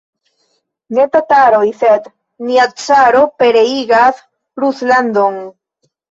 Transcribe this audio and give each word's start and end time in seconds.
Ne 0.99 1.03
tataroj, 1.15 1.65
sed 1.81 2.07
nia 2.47 2.65
caro 2.83 3.21
pereigas 3.41 4.23
Ruslandon! 4.63 5.37